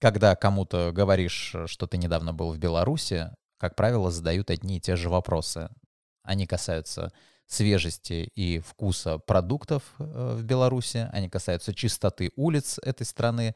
[0.00, 4.96] Когда кому-то говоришь, что ты недавно был в Беларуси, как правило, задают одни и те
[4.96, 5.68] же вопросы.
[6.22, 7.12] Они касаются
[7.46, 13.54] свежести и вкуса продуктов э, в Беларуси, они касаются чистоты улиц этой страны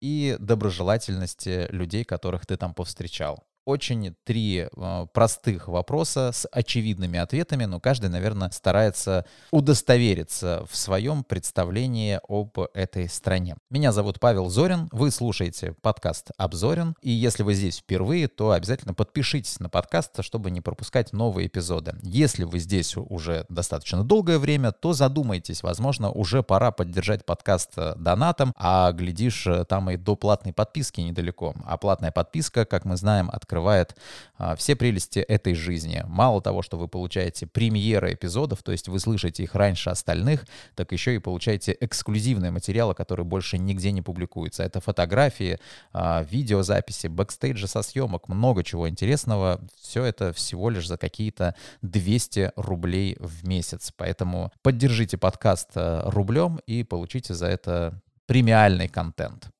[0.00, 7.64] и доброжелательности людей, которых ты там повстречал очень три э, простых вопроса с очевидными ответами,
[7.64, 13.56] но каждый, наверное, старается удостовериться в своем представлении об этой стране.
[13.70, 18.94] Меня зовут Павел Зорин, вы слушаете подкаст «Обзорин», и если вы здесь впервые, то обязательно
[18.94, 21.94] подпишитесь на подкаст, чтобы не пропускать новые эпизоды.
[22.02, 27.94] Если вы здесь уже достаточно долгое время, то задумайтесь, возможно, уже пора поддержать подкаст э,
[27.96, 31.54] донатом, а глядишь, э, там и до платной подписки недалеко.
[31.64, 33.94] А платная подписка, как мы знаем, открывается открывает
[34.36, 36.02] а, все прелести этой жизни.
[36.08, 40.44] Мало того, что вы получаете премьеры эпизодов, то есть вы слышите их раньше остальных,
[40.74, 44.64] так еще и получаете эксклюзивные материалы, которые больше нигде не публикуются.
[44.64, 45.58] Это фотографии,
[45.92, 49.60] а, видеозаписи, бэкстейджи со съемок, много чего интересного.
[49.80, 53.92] Все это всего лишь за какие-то 200 рублей в месяц.
[53.96, 59.53] Поэтому поддержите подкаст а, рублем и получите за это премиальный контент.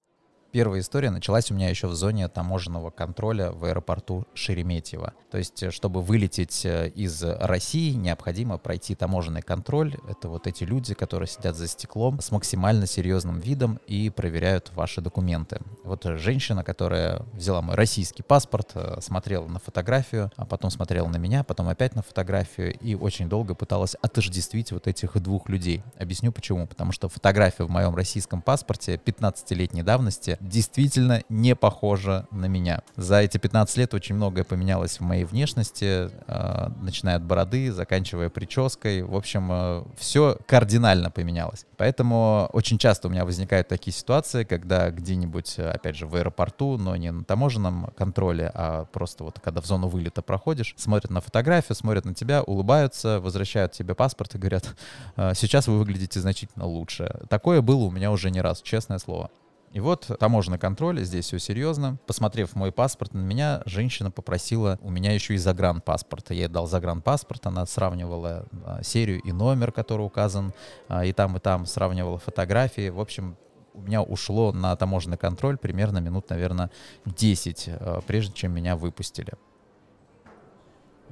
[0.55, 5.13] Первая история началась у меня еще в зоне таможенного контроля в аэропорту Шереметьево.
[5.33, 9.97] То есть, э, чтобы вылететь э, из России, необходимо пройти таможенный контроль.
[10.09, 15.01] Это вот эти люди, которые сидят за стеклом с максимально серьезным видом и проверяют ваши
[15.01, 15.59] документы.
[15.83, 21.17] Вот женщина, которая взяла мой российский паспорт, э, смотрела на фотографию, а потом смотрела на
[21.17, 25.83] меня, потом опять на фотографию и очень долго пыталась отождествить вот этих двух людей.
[25.99, 26.69] Объясню почему.
[26.69, 32.83] Потому что фотография в моем российском паспорте 15-летней давности действительно не похожа на меня.
[32.97, 38.29] За эти 15 лет очень многое поменялось в моей внешности, э, начиная от бороды, заканчивая
[38.29, 39.03] прической.
[39.03, 41.67] В общем, э, все кардинально поменялось.
[41.77, 46.95] Поэтому очень часто у меня возникают такие ситуации, когда где-нибудь, опять же, в аэропорту, но
[46.97, 51.75] не на таможенном контроле, а просто вот когда в зону вылета проходишь, смотрят на фотографию,
[51.75, 54.75] смотрят на тебя, улыбаются, возвращают тебе паспорт и говорят,
[55.17, 57.21] «Э, сейчас вы выглядите значительно лучше.
[57.29, 59.31] Такое было у меня уже не раз, честное слово.
[59.75, 61.99] И вот таможенный контроль, здесь все серьезно.
[62.07, 66.31] Посмотрев мой паспорт на меня, женщина попросила у меня еще и загранпаспорт.
[66.31, 70.53] Я ей дал загранпаспорт, она сравнивала а, серию и номер, который указан,
[70.87, 72.89] а, и там, и там сравнивала фотографии.
[72.89, 73.37] В общем,
[73.73, 76.71] у меня ушло на таможенный контроль примерно минут, наверное,
[77.07, 79.33] 10, а, прежде чем меня выпустили.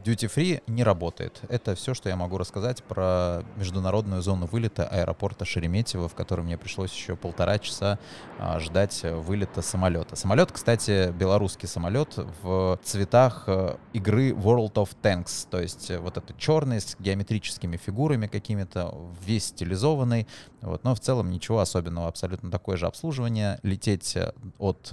[0.04, 1.40] Duty Free не работает.
[1.48, 6.58] Это все, что я могу рассказать про международную зону вылета аэропорта Шереметьево, в котором мне
[6.58, 7.98] пришлось еще полтора часа
[8.38, 10.16] а, ждать вылета самолета.
[10.16, 16.16] Самолет, кстати, белорусский самолет в цветах э, игры World of Tanks, то есть э, вот
[16.16, 20.26] это черный с геометрическими фигурами какими-то, весь стилизованный,
[20.60, 23.60] вот, но в целом ничего особенного, абсолютно такое же обслуживание.
[23.62, 24.92] Лететь э, от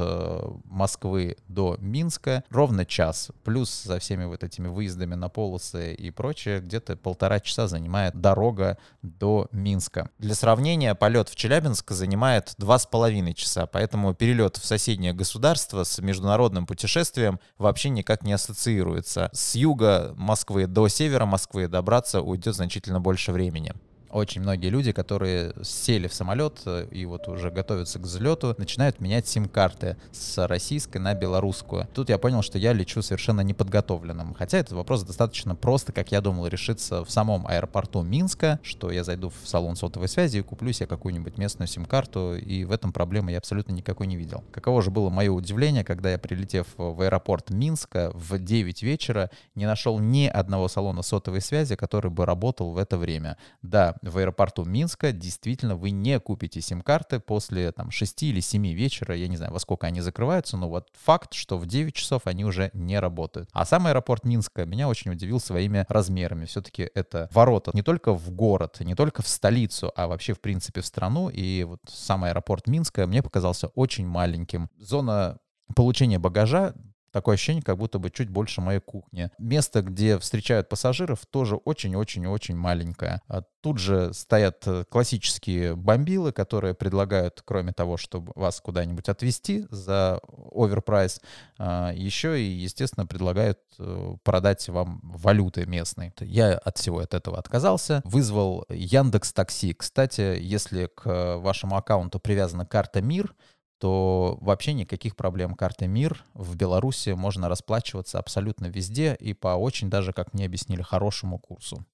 [0.66, 6.12] Москвы до Минска ровно час, плюс за всеми вот этими выездами выездами на полосы и
[6.12, 10.10] прочее, где-то полтора часа занимает дорога до Минска.
[10.20, 15.84] Для сравнения, полет в Челябинск занимает два с половиной часа, поэтому перелет в соседнее государство
[15.84, 19.30] с международным путешествием вообще никак не ассоциируется.
[19.34, 23.74] С юга Москвы до севера Москвы добраться уйдет значительно больше времени
[24.12, 29.00] очень многие люди, которые сели в самолет э, и вот уже готовятся к взлету, начинают
[29.00, 31.88] менять сим-карты с российской на белорусскую.
[31.94, 34.34] Тут я понял, что я лечу совершенно неподготовленным.
[34.34, 39.04] Хотя этот вопрос достаточно просто, как я думал, решиться в самом аэропорту Минска, что я
[39.04, 43.32] зайду в салон сотовой связи и куплю себе какую-нибудь местную сим-карту, и в этом проблемы
[43.32, 44.44] я абсолютно никакой не видел.
[44.52, 49.66] Каково же было мое удивление, когда я, прилетев в аэропорт Минска в 9 вечера, не
[49.66, 53.38] нашел ни одного салона сотовой связи, который бы работал в это время.
[53.62, 59.16] Да, в аэропорту Минска действительно вы не купите сим-карты после там 6 или 7 вечера,
[59.16, 62.46] я не знаю, во сколько они закрываются, но вот факт, что в 9 часов они
[62.46, 63.50] уже не работают.
[63.54, 66.46] А сам аэропорт Минска меня очень удивил своими размерами.
[66.46, 70.82] Все-таки это ворота не только в город, не только в столицу, а вообще в принципе
[70.82, 71.30] в страну.
[71.30, 74.70] И вот сам аэропорт Минска мне показался очень маленьким.
[74.78, 75.40] Зона
[75.76, 76.74] получения багажа
[77.12, 79.30] Такое ощущение, как будто бы чуть больше моей кухни.
[79.38, 83.22] Место, где встречают пассажиров, тоже очень-очень-очень маленькое.
[83.28, 89.66] А тут же стоят э, классические бомбилы, которые предлагают, кроме того, чтобы вас куда-нибудь отвезти
[89.70, 90.20] за
[90.52, 91.22] оверпрайс,
[91.58, 96.14] а, еще и, естественно, предлагают э, продать вам валюты местные.
[96.20, 98.02] Я от всего от этого отказался.
[98.06, 99.74] Вызвал Яндекс Такси.
[99.74, 103.34] Кстати, если к вашему аккаунту привязана карта МИР,
[103.80, 109.90] то вообще никаких проблем карты МИР в Беларуси можно расплачиваться абсолютно везде и по очень
[109.90, 111.86] даже, как мне объяснили, хорошему курсу.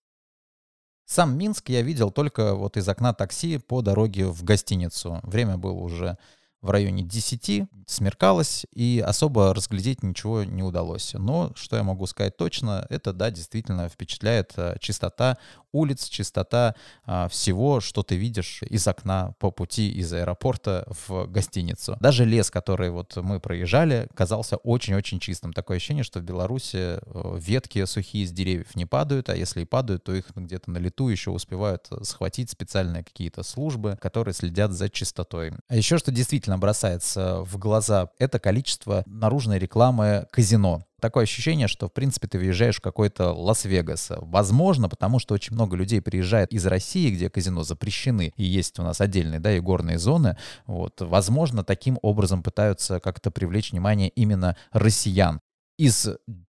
[1.05, 5.19] Сам Минск я видел только вот из окна такси по дороге в гостиницу.
[5.21, 6.17] Время было уже
[6.65, 11.13] в районе 10, смеркалось, и особо разглядеть ничего не удалось.
[11.13, 15.37] Но, что я могу сказать точно, это, да, действительно впечатляет э, чистота
[15.75, 16.75] улиц, чистота
[17.05, 21.97] а, всего, что ты видишь из окна по пути из аэропорта в гостиницу.
[21.99, 25.53] Даже лес, который вот мы проезжали, казался очень-очень чистым.
[25.53, 29.65] Такое ощущение, что в Беларуси э, ветки сухие с деревьев не падают, а если и
[29.65, 34.89] падают, то их где-то на лету еще успевают схватить специальные какие-то службы, которые следят за
[34.89, 35.51] чистотой.
[35.67, 41.87] А еще что действительно бросается в глаза, это количество наружной рекламы казино такое ощущение, что,
[41.87, 44.11] в принципе, ты въезжаешь в какой-то Лас-Вегас.
[44.17, 48.83] Возможно, потому что очень много людей приезжает из России, где казино запрещены, и есть у
[48.83, 50.35] нас отдельные, да, и горные зоны.
[50.65, 51.01] Вот.
[51.01, 55.41] Возможно, таким образом пытаются как-то привлечь внимание именно россиян.
[55.77, 56.07] Из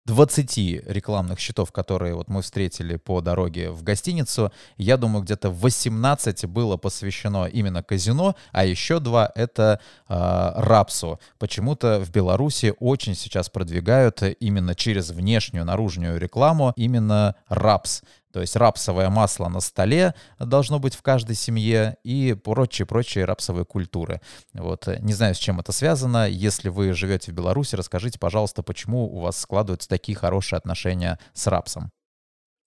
[0.06, 0.56] 20
[0.88, 6.76] рекламных щитов, которые вот мы встретили по дороге в гостиницу, я думаю, где-то 18 было
[6.76, 9.78] посвящено именно казино, а еще два— это
[10.08, 11.20] э, рапсу.
[11.38, 18.02] Почему-то в Беларуси очень сейчас продвигают именно через внешнюю, наружную рекламу именно рапс.
[18.32, 24.20] То есть рапсовое масло на столе должно быть в каждой семье и прочие-прочие рапсовые культуры.
[24.54, 24.88] Вот.
[25.00, 26.28] Не знаю, с чем это связано.
[26.28, 31.46] Если вы живете в Беларуси, расскажите, пожалуйста, почему у вас складываются такие хорошие отношения с
[31.46, 31.90] рапсом.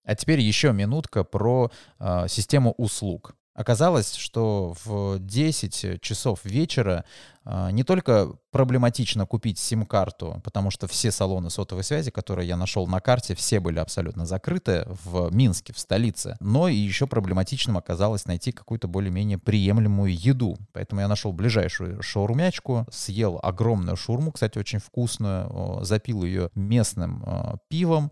[0.03, 3.35] А теперь еще минутка про э, систему услуг.
[3.56, 7.06] Оказалось, что в 10 часов вечера
[7.46, 12.86] э, не только проблематично купить сим-карту, потому что все салоны сотовой связи, которые я нашел
[12.86, 18.25] на карте, все были абсолютно закрыты в Минске, в столице, но и еще проблематичным оказалось
[18.25, 20.58] найти какую-то более-менее приемлемую еду.
[20.74, 27.56] Поэтому я нашел ближайшую шаурмячку, съел огромную шурму, кстати, очень вкусную, запил ее местным э,
[27.69, 28.12] пивом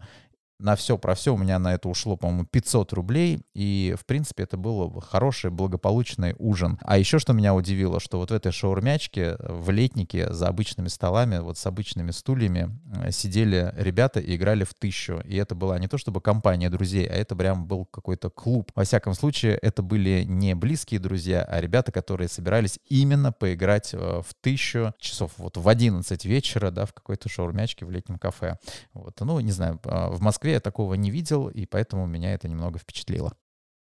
[0.63, 4.43] на все про все у меня на это ушло, по-моему, 500 рублей, и, в принципе,
[4.43, 6.79] это был хороший, благополучный ужин.
[6.83, 11.39] А еще что меня удивило, что вот в этой шаурмячке, в летнике, за обычными столами,
[11.39, 15.21] вот с обычными стульями, э, сидели ребята и играли в тысячу.
[15.25, 18.71] И это была не то чтобы компания друзей, а это прям был какой-то клуб.
[18.73, 23.97] Во всяком случае, это были не близкие друзья, а ребята, которые собирались именно поиграть э,
[23.97, 28.57] в тысячу часов, вот в 11 вечера, да, в какой-то шаурмячке в летнем кафе.
[28.93, 32.47] Вот, ну, не знаю, а, в Москве я такого не видел, и поэтому меня это
[32.47, 33.35] немного впечатлило.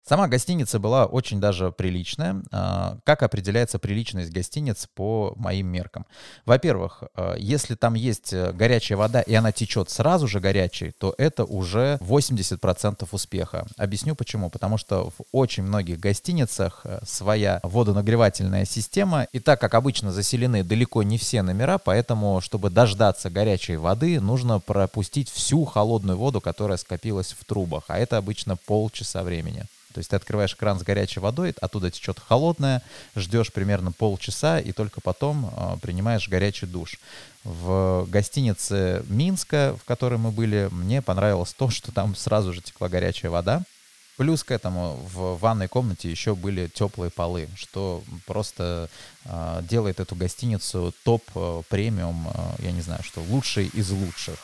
[0.08, 2.40] Сама гостиница была очень даже приличная.
[2.52, 6.06] А, как определяется приличность гостиниц по моим меркам?
[6.44, 11.12] Во-первых, а, если там есть э, горячая вода, и она течет сразу же горячей, то
[11.18, 13.66] это уже 80% успеха.
[13.76, 14.48] Объясню почему.
[14.48, 20.62] Потому что в очень многих гостиницах э, своя водонагревательная система, и так как обычно заселены
[20.62, 26.78] далеко не все номера, поэтому, чтобы дождаться горячей воды, нужно пропустить всю холодную воду, которая
[26.78, 29.64] скопилась в трубах, а это обычно полчаса времени.
[29.96, 32.82] То есть ты открываешь кран с горячей водой, оттуда течет холодная,
[33.14, 37.00] ждешь примерно полчаса и только потом э, принимаешь горячий душ.
[37.44, 42.90] В гостинице Минска, в которой мы были, мне понравилось то, что там сразу же текла
[42.90, 43.62] горячая вода.
[44.18, 48.90] Плюс к этому в ванной комнате еще были теплые полы, что просто
[49.24, 54.36] э, делает эту гостиницу топ э, э, я не знаю, что лучший из лучших.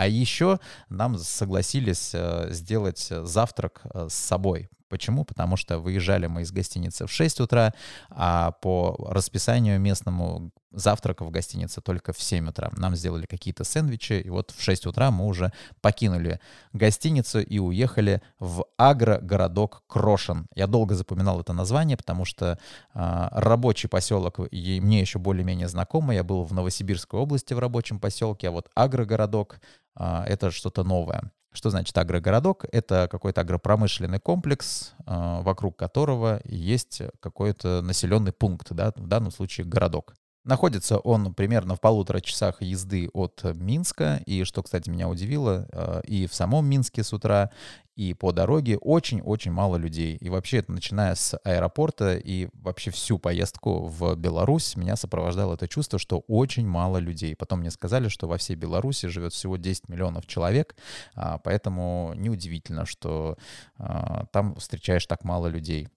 [0.00, 4.70] А еще нам согласились э, сделать завтрак э, с собой.
[4.88, 5.24] Почему?
[5.26, 7.74] Потому что выезжали мы из гостиницы в 6 утра,
[8.08, 12.70] а по расписанию местному завтрака в гостинице только в 7 утра.
[12.76, 16.40] Нам сделали какие-то сэндвичи, и вот в 6 утра мы уже покинули
[16.72, 20.46] гостиницу и уехали в агрогородок Крошен.
[20.54, 22.58] Я долго запоминал это название, потому что
[22.94, 26.16] э, рабочий поселок и мне еще более-менее знакомый.
[26.16, 29.58] Я был в Новосибирской области в рабочем поселке, а вот агрогородок э,—
[29.96, 31.32] это что-то новое.
[31.52, 32.64] Что значит агрогородок?
[32.70, 39.66] Это какой-то агропромышленный комплекс, а, вокруг которого есть какой-то населенный пункт, да, в данном случае
[39.66, 40.14] городок.
[40.44, 46.00] Находится он примерно в полутора часах езды от Минска, и что, кстати, меня удивило, а,
[46.00, 47.50] и в самом Минске с утра,
[47.94, 50.16] и по дороге очень-очень мало людей.
[50.16, 55.68] И вообще, это начиная с аэропорта и вообще всю поездку в Беларусь, меня сопровождало это
[55.68, 57.36] чувство, что очень мало людей.
[57.36, 60.74] Потом мне сказали, что во всей Беларуси живет всего 10 миллионов человек,
[61.14, 63.36] а, поэтому неудивительно, что
[63.76, 65.88] а, там встречаешь так мало людей.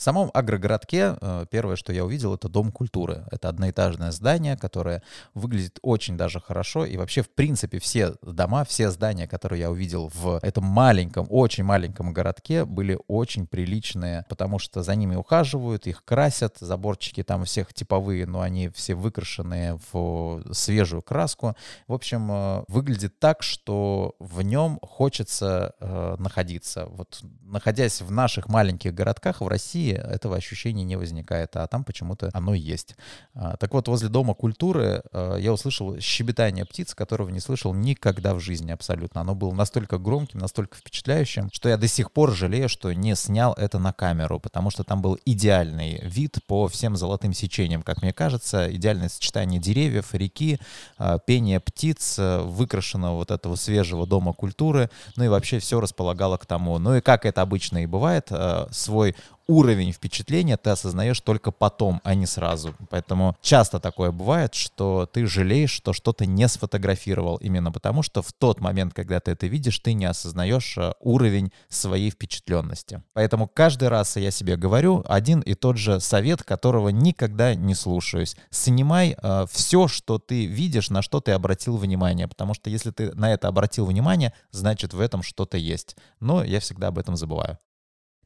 [0.00, 3.26] В самом агрогородке э, первое, что я увидел, это Дом культуры.
[3.30, 5.02] Это одноэтажное здание, которое
[5.34, 6.86] выглядит очень даже хорошо.
[6.86, 11.64] И вообще, в принципе, все дома, все здания, которые я увидел в этом маленьком, очень
[11.64, 16.56] маленьком городке, были очень приличные, потому что за ними ухаживают, их красят.
[16.60, 21.56] Заборчики там всех типовые, но они все выкрашенные в свежую краску.
[21.88, 26.86] В общем, э, выглядит так, что в нем хочется э, находиться.
[26.86, 31.84] Вот находясь в наших маленьких городках в России, России этого ощущения не возникает, а там
[31.84, 32.96] почему-то оно есть.
[33.34, 38.34] А, так вот, возле Дома культуры а, я услышал щебетание птиц, которого не слышал никогда
[38.34, 39.20] в жизни абсолютно.
[39.20, 43.52] Оно было настолько громким, настолько впечатляющим, что я до сих пор жалею, что не снял
[43.54, 48.12] это на камеру, потому что там был идеальный вид по всем золотым сечениям, как мне
[48.12, 50.58] кажется, идеальное сочетание деревьев, реки,
[50.98, 56.46] а, пение птиц, выкрашенного вот этого свежего Дома культуры, ну и вообще все располагало к
[56.46, 56.78] тому.
[56.78, 58.30] Ну и как это обычно и бывает,
[58.70, 59.14] свой
[59.50, 62.74] уровень впечатления ты осознаешь только потом, а не сразу.
[62.88, 68.32] Поэтому часто такое бывает, что ты жалеешь, что что-то не сфотографировал, именно потому что в
[68.32, 73.02] тот момент, когда ты это видишь, ты не осознаешь э, уровень своей впечатленности.
[73.12, 78.36] Поэтому каждый раз я себе говорю один и тот же совет, которого никогда не слушаюсь.
[78.50, 83.12] Снимай э, все, что ты видишь, на что ты обратил внимание, потому что если ты
[83.14, 85.96] на это обратил внимание, значит в этом что-то есть.
[86.20, 87.58] Но я всегда об этом забываю.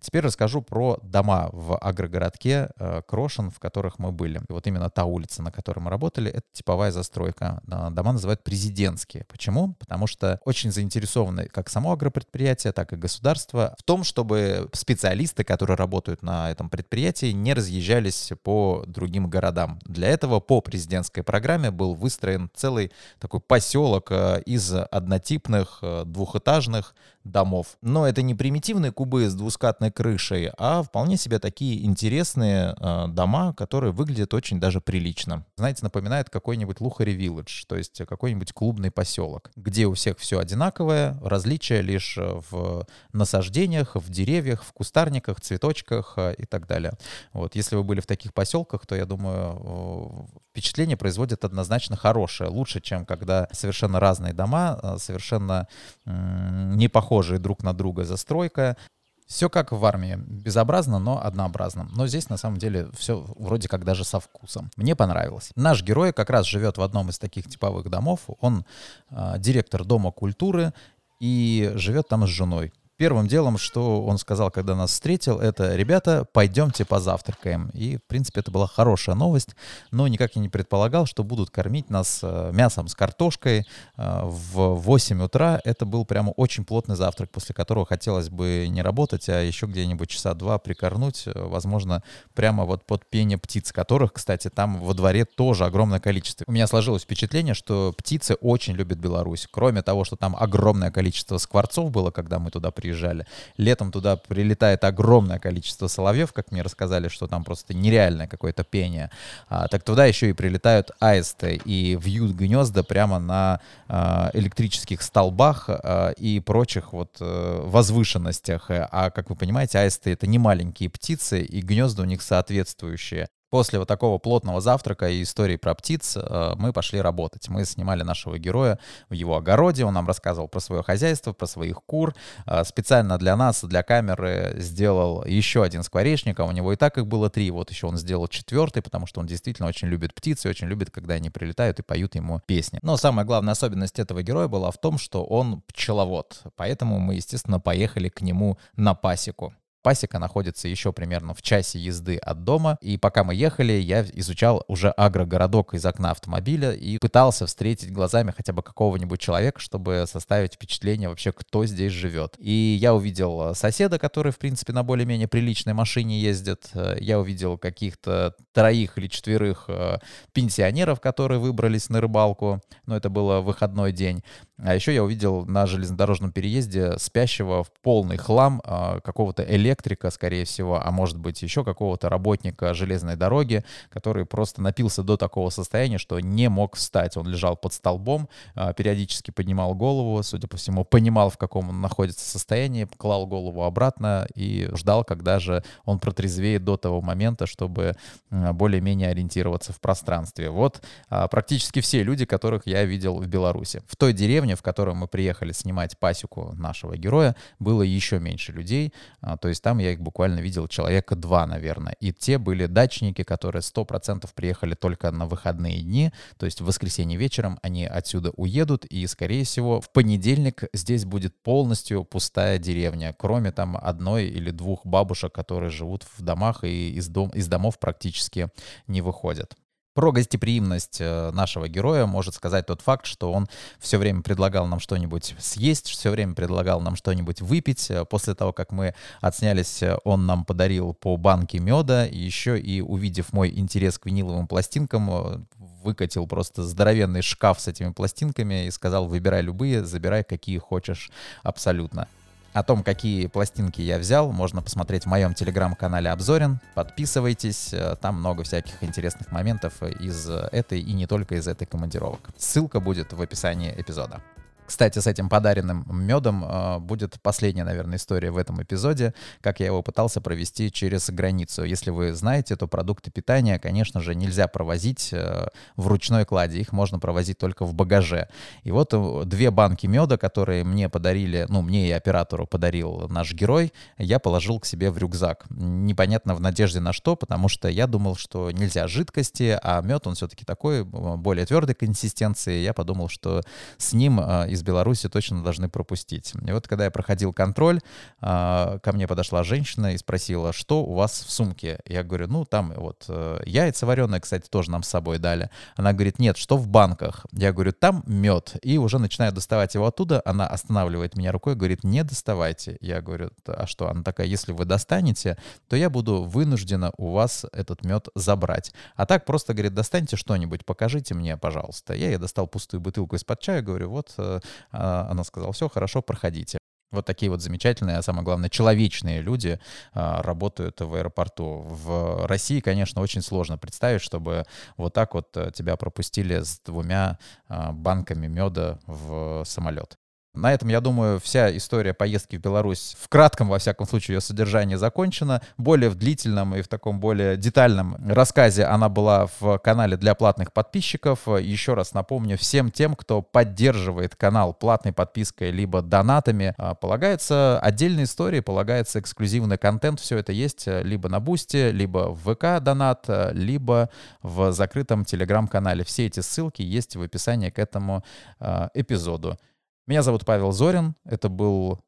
[0.05, 4.39] Теперь расскажу про дома в агрогородке э, Крошин, в которых мы были.
[4.51, 7.63] И вот именно та улица, на которой мы работали, это типовая застройка.
[7.67, 9.25] Э, дома называют президентские.
[9.25, 9.73] Почему?
[9.79, 15.79] Потому что очень заинтересованы как само агропредприятие, так и государство в том, чтобы специалисты, которые
[15.79, 19.79] работают на этом предприятии, не разъезжались по другим городам.
[19.87, 26.95] Для этого по президентской программе был выстроен целый такой поселок э, из однотипных двухэтажных
[27.25, 27.79] домов.
[27.81, 33.55] Но это не примитивные кубы с двускатной крышей, а вполне себе такие интересные э, дома,
[33.55, 35.47] которые выглядят очень даже прилично.
[35.57, 41.17] Знаете, напоминает какой-нибудь Лухари Вилледж, то есть какой-нибудь клубный поселок, где у всех все одинаковое,
[41.23, 46.93] различия лишь в насаждениях, в деревьях, в кустарниках, цветочках э, и так далее.
[47.33, 52.81] Вот, если вы были в таких поселках, то я думаю, впечатление производит однозначно хорошее, лучше,
[52.81, 55.69] чем когда совершенно разные дома, э, совершенно
[56.05, 58.77] не похожие друг на друга застройка.
[59.27, 60.17] Все как в армии.
[60.17, 61.89] Безобразно, но однообразно.
[61.93, 64.71] Но здесь на самом деле все вроде как даже со вкусом.
[64.77, 65.51] Мне понравилось.
[65.57, 68.21] Наш герой как раз живет в одном из таких типовых домов.
[68.41, 68.65] Он
[69.11, 70.73] э, директор Дома культуры
[71.21, 72.73] и живет там с женой.
[72.97, 77.71] Первым делом, что он сказал, когда нас встретил, это «Ребята, пойдемте позавтракаем».
[77.75, 79.57] И, в принципе, это была хорошая новость,
[79.91, 84.77] но никак я не предполагал, что будут кормить нас э, мясом с картошкой э, в
[84.77, 85.61] 8 утра.
[85.65, 90.09] Это был прямо очень плотный завтрак, после которого хотелось бы не работать, а еще где-нибудь
[90.09, 95.25] часа два прикорнуть, э, возможно, прямо вот под пение птиц, которых, кстати, там во дворе
[95.25, 96.45] тоже огромное количество.
[96.47, 99.49] У меня сложилось впечатление, что птицы очень любят Беларусь.
[99.51, 103.27] Кроме того, что там огромное количество скворцов было, когда мы туда приехали, приезжали.
[103.57, 109.11] Летом туда прилетает огромное количество соловьев, как мне рассказали, что там просто нереальное какое-то пение.
[109.49, 115.65] А, так туда еще и прилетают аисты и вьют гнезда прямо на а, электрических столбах
[115.69, 118.67] а, и прочих вот а, возвышенностях.
[118.69, 123.29] А как вы понимаете, аисты это не маленькие птицы, и гнезда у них соответствующие.
[123.55, 127.49] После вот такого плотного завтрака и истории про птиц э, мы пошли работать.
[127.49, 131.77] Мы снимали нашего героя в его огороде, он нам рассказывал про свое хозяйство, про своих
[131.87, 132.17] кур.
[132.47, 136.99] Э, специально для нас, для камеры сделал еще один скворечник, а у него и так
[136.99, 137.49] их было три.
[137.53, 140.91] Вот еще он сделал четвертый, потому что он действительно очень любит птиц и очень любит,
[140.91, 142.81] когда они прилетают и поют ему песни.
[142.83, 146.43] Но самая главная особенность этого героя была в том, что он пчеловод.
[146.57, 149.55] Поэтому мы, естественно, поехали к нему на пасеку.
[149.85, 154.65] Пасека находится еще примерно в часе езды от дома, и пока мы ехали, я изучал
[154.67, 160.55] уже агрогородок из окна автомобиля и пытался встретить глазами хотя бы какого-нибудь человека, чтобы составить
[160.55, 162.35] впечатление вообще, кто здесь живет.
[162.39, 166.71] И я увидел э, соседа, который, в принципе, на более-менее приличной машине ездит.
[166.73, 169.99] Э, я увидел каких-то троих или четверых э,
[170.33, 174.23] пенсионеров, которые выбрались на рыбалку, но это было выходной день.
[174.59, 178.61] А еще я увидел на железнодорожном переезде спящего в полный хлам
[179.03, 184.63] какого-то электрика, электрика, скорее всего, а может быть еще какого-то работника железной дороги, который просто
[184.63, 187.17] напился до такого состояния, что не мог встать.
[187.17, 191.81] Он лежал под столбом, а, периодически поднимал голову, судя по всему, понимал, в каком он
[191.81, 197.95] находится состоянии, клал голову обратно и ждал, когда же он протрезвеет до того момента, чтобы
[198.31, 200.51] более-менее ориентироваться в пространстве.
[200.51, 203.83] Вот а, практически все люди, которых я видел в Беларуси.
[203.87, 208.93] В той деревне, в которой мы приехали снимать пасеку нашего героя, было еще меньше людей,
[209.23, 211.97] а, то есть там я их буквально видел человека два, наверное.
[212.01, 217.19] И те были дачники, которые 100% приехали только на выходные дни, то есть в воскресенье
[217.19, 223.53] вечером они отсюда уедут, и, скорее всего, в понедельник здесь будет полностью пустая деревня, кроме
[223.53, 228.49] там одной или двух бабушек, которые живут в домах и из, дом, из домов практически
[228.87, 229.57] не выходят.
[229.95, 233.49] Про гостеприимность э, нашего героя может сказать тот факт, что он
[233.79, 237.93] все время предлагал нам что-нибудь съесть, все время предлагал нам что-нибудь выпить.
[237.93, 242.07] Э, после того, как мы отснялись, э, он нам подарил по банке меда.
[242.07, 245.47] И еще и увидев мой интерес к виниловым пластинкам,
[245.85, 251.13] выкатил просто здоровенный шкаф с этими пластинками и сказал, выбирай любые, забирай какие хочешь
[251.45, 252.09] абсолютно.
[252.55, 256.61] О том, какие пластинки я взял, можно посмотреть в моем телеграм-канале Обзорин.
[256.77, 262.31] Подписывайтесь, э, там много всяких интересных моментов из этой и не только из этой командировок.
[262.37, 264.23] Ссылка будет в описании эпизода.
[264.67, 269.67] Кстати, с этим подаренным медом э, будет последняя, наверное, история в этом эпизоде, как я
[269.67, 271.65] его пытался провести через границу.
[271.65, 276.73] Если вы знаете, то продукты питания, конечно же, нельзя провозить э, в ручной кладе, их
[276.73, 278.29] можно провозить только в багаже.
[278.63, 283.35] И вот э, две банки меда, которые мне подарили, ну, мне и оператору подарил наш
[283.35, 285.45] герой, я положил к себе в рюкзак.
[285.51, 290.15] Непонятно в надежде на что, потому что я думал, что нельзя жидкости, а мед, он
[290.15, 292.63] все-таки такой, э, более твердой консистенции.
[292.63, 293.43] Я подумал, что
[293.77, 296.33] с ним э, из Беларуси точно должны пропустить.
[296.47, 297.81] И вот когда я проходил контроль,
[298.21, 301.81] а, ко мне подошла женщина и спросила, что у вас в сумке?
[301.87, 305.51] Я говорю, ну там вот э, яйца вареные, кстати, тоже нам с собой дали.
[305.77, 307.27] Она говорит, нет, что в банках?
[307.33, 308.57] Я говорю, там мед.
[308.63, 310.23] И уже начинаю доставать его оттуда.
[310.25, 312.79] Она останавливает меня рукой, говорит, не доставайте.
[312.81, 313.89] Я говорю, а что?
[313.89, 315.37] Она такая, если вы достанете,
[315.69, 318.73] то я буду вынуждена у вас этот мед забрать.
[318.97, 321.95] А так просто, говорит, достаньте что-нибудь, покажите мне, пожалуйста.
[321.95, 324.41] Я ей достал пустую бутылку из-под чая, говорю, вот э,
[324.71, 326.59] она сказала, все, хорошо, проходите.
[326.95, 329.59] Вот такие вот замечательные, а самое главное, человечные люди
[329.93, 331.65] а, работают в аэропорту.
[331.67, 334.45] В России, конечно, очень сложно представить, чтобы
[334.77, 339.99] вот так вот э, тебя пропустили с двумя а, банками меда в самолет.
[340.35, 344.21] На этом, я думаю, вся история поездки в Беларусь в кратком, во всяком случае, ее
[344.21, 345.41] содержание закончено.
[345.59, 350.53] Более в длительном и в таком более детальном рассказе она была в канале для платных
[350.53, 351.29] подписчиков.
[351.29, 358.05] Еще раз напомню всем тем, кто поддерживает канал платной подпиской либо донатами, а, полагается отдельные
[358.05, 360.01] истории, полагается эксклюзивный контент.
[360.01, 363.89] Все это есть либо на Бусте, либо в ВК донат, либо
[364.23, 365.85] в закрытом телеграм-канале.
[365.85, 368.05] Все эти ссылки есть в описании к этому
[368.41, 369.39] э, эпизоду.
[369.87, 370.95] Меня зовут Павел Зорин.
[371.05, 371.81] Это был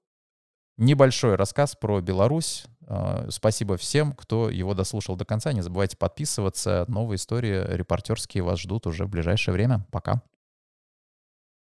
[0.76, 2.66] небольшой рассказ про Беларусь.
[2.86, 5.52] А, спасибо всем, кто его дослушал до конца.
[5.54, 6.84] Не забывайте подписываться.
[6.88, 9.86] Новые истории репортерские вас ждут уже в ближайшее время.
[9.90, 10.22] Пока.